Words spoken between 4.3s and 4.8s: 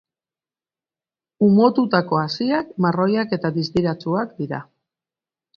dira.